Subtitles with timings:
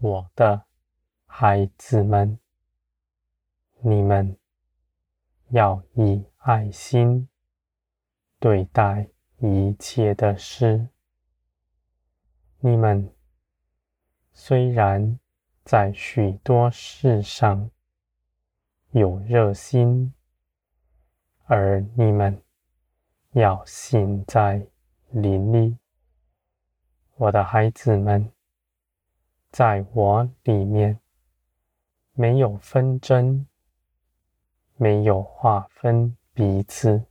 [0.00, 0.64] 我的
[1.26, 2.38] 孩子们，
[3.80, 4.38] 你们
[5.48, 7.28] 要以爱心
[8.38, 10.88] 对待一切的事。
[12.60, 13.12] 你们
[14.32, 15.18] 虽然
[15.64, 17.68] 在许多事上
[18.92, 20.14] 有热心，
[21.46, 22.40] 而你们
[23.32, 24.64] 要行在
[25.10, 25.76] 灵里。
[27.16, 28.32] 我的孩子们，
[29.58, 31.00] 在我里面
[32.12, 33.44] 没有纷争，
[34.76, 37.02] 没有划分彼此，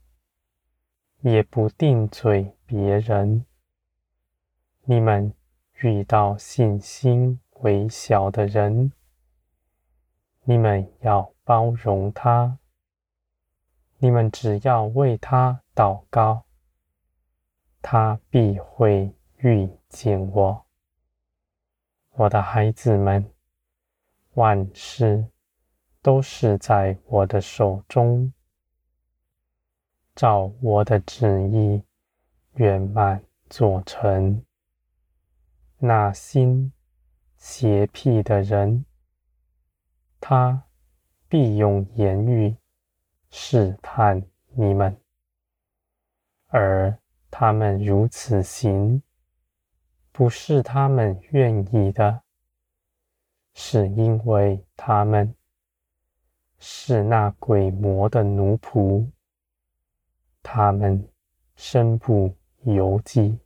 [1.20, 3.46] 也不定罪别人。
[4.86, 5.34] 你们
[5.82, 8.94] 遇到信心微小的人，
[10.44, 12.58] 你们要包容他。
[13.98, 16.46] 你们只要为他祷告，
[17.82, 20.67] 他必会遇见我。
[22.20, 23.32] 我的孩子们，
[24.34, 25.24] 万事
[26.02, 28.34] 都是在我的手中，
[30.16, 31.84] 照我的旨意
[32.56, 34.44] 圆满做成。
[35.78, 36.74] 那心
[37.38, 38.84] 邪僻的人，
[40.20, 40.64] 他
[41.30, 42.58] 必用言语
[43.30, 44.24] 试探
[44.56, 45.00] 你们，
[46.48, 46.98] 而
[47.30, 49.04] 他们如此行。
[50.18, 52.24] 不是他们愿意的，
[53.54, 55.36] 是因为他们
[56.58, 59.08] 是那鬼魔的奴仆，
[60.42, 61.08] 他们
[61.56, 63.38] 身不由己。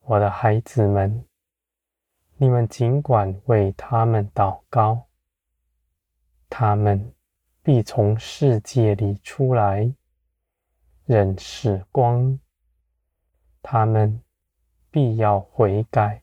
[0.00, 1.24] 我的孩子们，
[2.36, 5.06] 你们尽管为他们祷告，
[6.50, 7.14] 他们
[7.62, 9.90] 必从世界里出来，
[11.06, 12.38] 认识光，
[13.62, 14.22] 他们。
[14.96, 16.22] 必要悔改，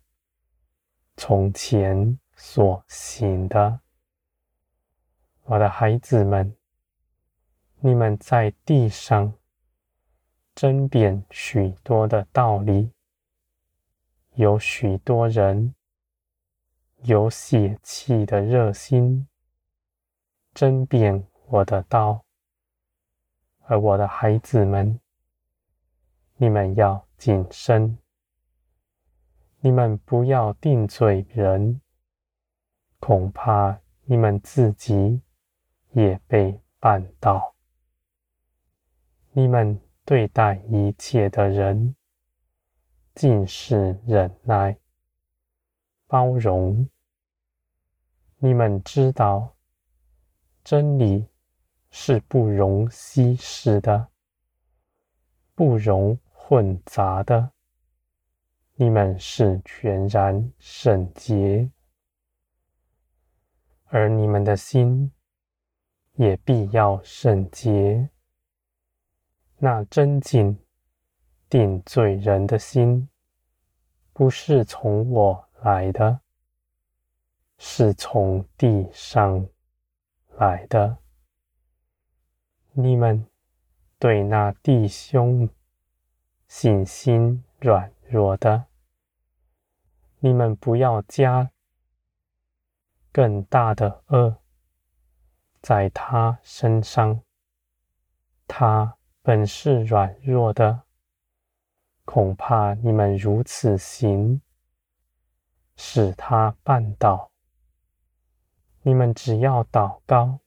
[1.16, 3.82] 从前所行的。
[5.44, 6.56] 我的孩子们，
[7.82, 9.32] 你们在地上
[10.56, 12.92] 争辩许多的道理，
[14.34, 15.76] 有许多人
[17.04, 19.28] 有血气的热心，
[20.56, 22.26] 争辩我的道。
[23.66, 25.00] 而我的孩子们，
[26.38, 28.00] 你们要谨慎。
[29.66, 31.80] 你们不要定罪人，
[33.00, 35.22] 恐怕你们自己
[35.92, 37.56] 也被绊倒。
[39.32, 41.96] 你们对待一切的人，
[43.16, 44.78] 尽是忍耐、
[46.08, 46.90] 包容。
[48.40, 49.56] 你们知道，
[50.62, 51.26] 真理
[51.90, 54.10] 是不容稀释的，
[55.56, 57.53] 不容混杂的。
[58.76, 61.70] 你们是全然圣洁，
[63.86, 65.12] 而你们的心
[66.14, 68.10] 也必要圣洁。
[69.58, 70.60] 那争竞
[71.48, 73.08] 定罪人的心，
[74.12, 76.20] 不是从我来的，
[77.60, 79.48] 是从地上
[80.38, 80.98] 来的。
[82.72, 83.24] 你们
[84.00, 85.48] 对那弟兄
[86.48, 88.68] 信心软弱的，
[90.20, 91.50] 你们不要加
[93.12, 94.38] 更大的恶
[95.64, 97.24] 在他身上。
[98.48, 100.84] 他本是软弱的，
[102.06, 104.40] 恐怕你们如此行，
[105.76, 107.32] 使他绊倒。
[108.84, 110.42] 你们只要祷告，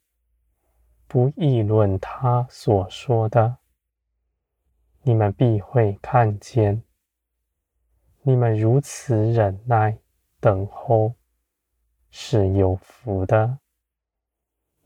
[1.08, 3.56] 不议论他所说的。
[5.02, 6.82] 你们必会看见，
[8.28, 9.96] 你们如此忍耐
[10.40, 11.14] 等候，
[12.10, 13.60] 是有福的。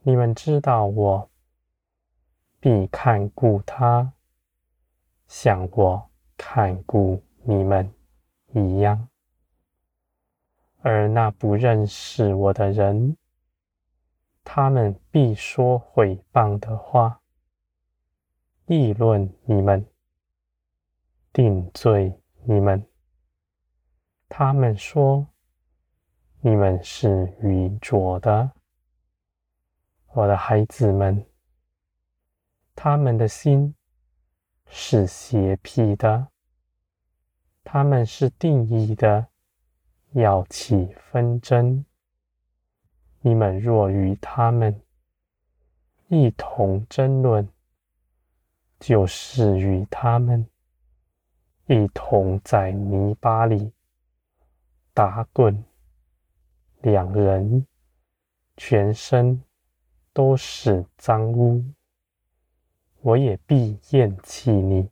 [0.03, 1.31] 你们知道我
[2.59, 4.13] 必看顾他，
[5.27, 7.91] 像我看顾你们
[8.53, 9.07] 一样。
[10.81, 13.17] 而那不认识我的人，
[14.43, 17.19] 他们必说毁谤的话，
[18.67, 19.83] 议论你们。
[21.33, 22.85] 定罪你们，
[24.33, 25.27] 他们说
[26.39, 28.49] 你们是愚拙的，
[30.13, 31.25] 我的孩子们，
[32.73, 33.75] 他们的心
[34.67, 36.29] 是邪僻的，
[37.61, 39.27] 他们是定义的
[40.13, 41.83] 要起纷争。
[43.19, 44.81] 你们若与他们
[46.07, 47.45] 一同争论，
[48.79, 50.47] 就是与他们。
[51.67, 53.73] 一同在泥巴里
[54.93, 55.63] 打滚，
[56.81, 57.65] 两人
[58.57, 59.41] 全身
[60.11, 61.63] 都是脏污，
[62.99, 64.89] 我也必厌弃你。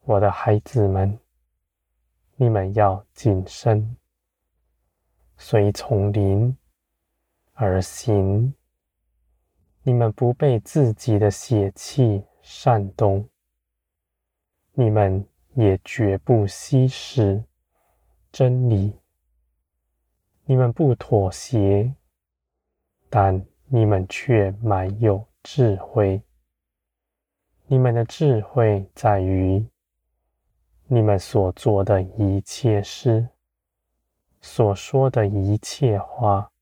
[0.00, 1.18] 我的孩子们，
[2.36, 3.96] 你们要谨慎，
[5.36, 6.56] 随从灵
[7.52, 8.54] 而行。
[9.82, 13.28] 你们不被自己的血气煽动，
[14.72, 17.44] 你们也绝不稀释。
[18.38, 18.92] 真理。
[20.44, 21.94] 你们不妥协，
[23.08, 26.20] 但你们却满有智慧。
[27.64, 29.66] 你们的智慧在于。
[30.86, 33.26] 你们所做的一切事，
[34.42, 36.52] 所说的一切话，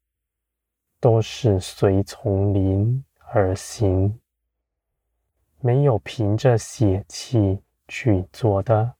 [1.00, 4.20] 都是随从灵而行，
[5.58, 8.94] 没有凭着血气去做的。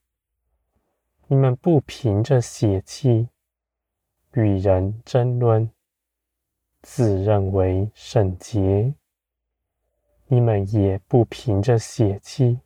[1.27, 3.31] 你们不凭着血气
[4.33, 5.71] 与人争论，
[6.83, 8.93] 自认为圣洁；
[10.27, 12.61] 你们也不凭着血气。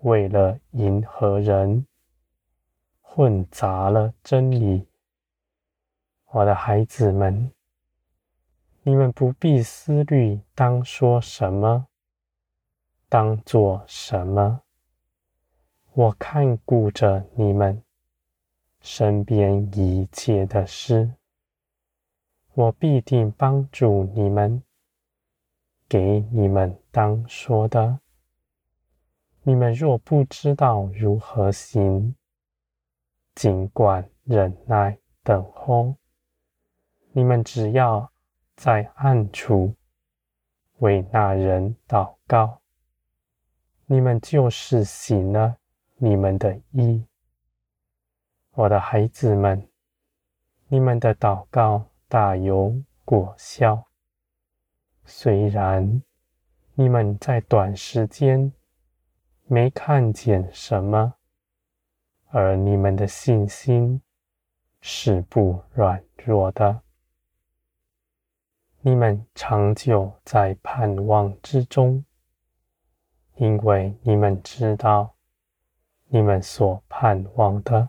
[0.00, 1.86] 为了迎合人，
[3.00, 4.86] 混杂了真理。
[6.26, 7.50] 我的孩子们，
[8.82, 11.86] 你们不必思虑当说什么，
[13.08, 14.63] 当做什么。
[15.96, 17.80] 我看顾着你们
[18.80, 21.12] 身边一切的事，
[22.54, 24.60] 我必定帮助你们，
[25.88, 28.00] 给你们当说的。
[29.44, 32.16] 你们若不知道如何行，
[33.36, 35.94] 尽管忍耐等候。
[37.12, 38.10] 你们只要
[38.56, 39.72] 在暗处
[40.78, 42.60] 为那人祷告，
[43.86, 45.56] 你们就是行了
[45.96, 47.04] 你们的义。
[48.52, 49.68] 我的孩子们，
[50.68, 53.86] 你们的祷告大有果效。
[55.04, 56.02] 虽然
[56.74, 58.52] 你们在短时间，
[59.46, 61.14] 没看见什么，
[62.30, 64.00] 而你们的信心
[64.80, 66.80] 是不软弱的。
[68.80, 72.04] 你们长久在盼望之中，
[73.36, 75.13] 因为你们知道，
[76.14, 77.88] 你们所盼望的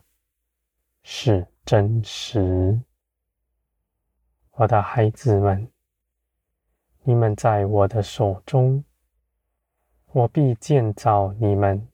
[1.04, 2.81] 是真实。
[4.54, 5.72] 我的孩子们，
[7.04, 8.83] 你们在我的手中。
[10.07, 11.88] 我必建造你们，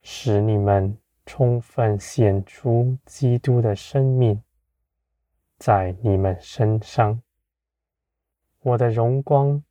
[0.00, 4.42] 使你们充分显出基督的生命
[5.58, 7.20] 在你们身上。
[8.60, 9.62] 我的荣光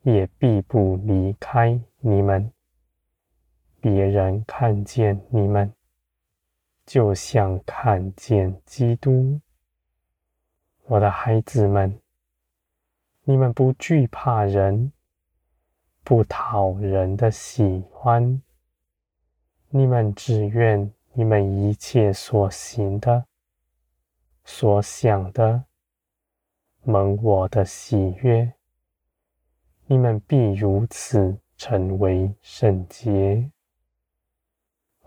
[0.00, 2.50] 也必不离开你们。
[3.88, 5.72] 别人看见你们，
[6.84, 9.40] 就像看见基督。
[10.86, 11.96] 我的孩子们，
[13.22, 14.90] 你们不惧怕人。
[16.02, 18.42] 不讨人的喜欢，
[19.68, 23.24] 你们只愿你们一切所行的、
[24.44, 25.64] 所想的，
[26.82, 28.52] 蒙我的喜悦，
[29.86, 33.48] 你们必如此成为圣洁。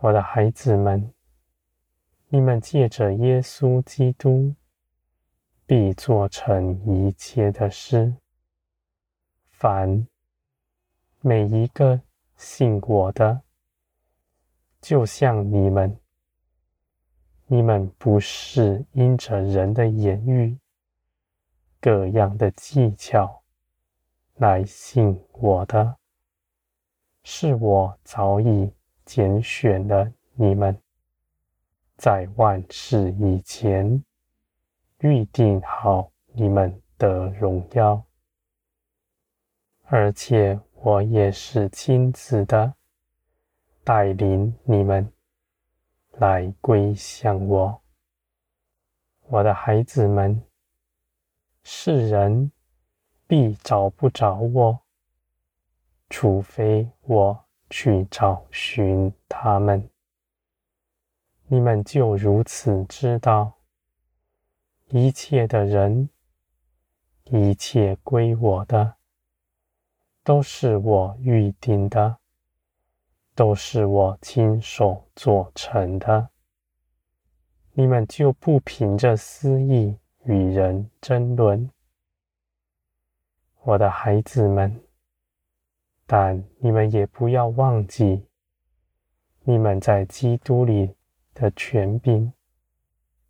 [0.01, 1.13] 我的孩子们，
[2.29, 4.55] 你们借着耶稣基督，
[5.65, 8.15] 必做成一切的事。
[9.49, 10.07] 凡
[11.19, 11.99] 每一个
[12.37, 13.41] 信我的，
[14.79, 15.99] 就像你们，
[17.47, 20.57] 你们不是因着人的言语、
[21.81, 23.43] 各样的技巧
[24.35, 25.97] 来信我的，
[27.25, 28.71] 是我早已
[29.09, 30.79] 拣选了你们，
[31.97, 34.05] 在万事以前
[34.99, 38.05] 预定好你们的荣耀，
[39.85, 40.59] 而且。
[40.81, 42.73] 我也是亲自的
[43.83, 45.11] 带领你们
[46.11, 47.81] 来归向我，
[49.27, 50.41] 我的孩子们。
[51.63, 52.49] 世人
[53.27, 54.79] 必找不着我，
[56.09, 59.89] 除非我去找寻他们。
[61.47, 63.53] 你们就如此知道，
[64.89, 66.09] 一切的人，
[67.25, 68.95] 一切归我的。
[70.21, 72.17] 都是我预定的，
[73.33, 76.29] 都是我亲手做成的。
[77.73, 81.71] 你们就不凭着私意与人争论，
[83.63, 84.88] 我的孩子们。
[86.11, 88.25] 但你们也不要忘记，
[89.43, 90.95] 你们在基督里
[91.35, 92.33] 的权柄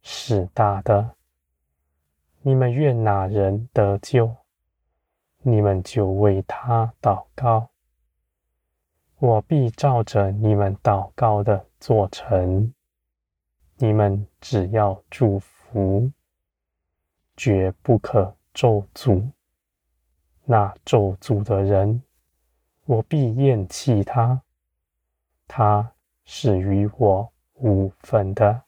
[0.01, 1.13] 是大的。
[2.41, 4.33] 你们愿哪人得救，
[5.41, 7.69] 你们就为他祷告。
[9.17, 12.73] 我必照着你们祷告的做成。
[13.75, 16.09] 你们只要祝福，
[17.35, 19.29] 绝不可咒诅。
[20.45, 22.01] 那咒诅的人，
[22.89, 24.41] 我必厌弃他，
[25.47, 25.93] 他
[26.25, 28.63] 是与我无分的。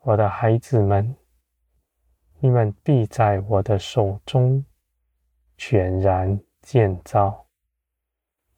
[0.00, 1.14] 我的孩子们，
[2.38, 4.64] 你们必在我的手中
[5.58, 7.44] 全然建造，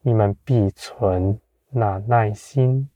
[0.03, 2.89] 你们必存那耐心。